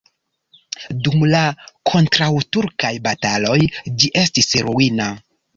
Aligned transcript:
Dum 1.07 1.25
la 1.33 1.41
kontraŭturkaj 1.91 2.93
bataloj 3.09 3.61
ĝi 4.01 4.11
estis 4.23 4.53
ruina. 4.71 5.13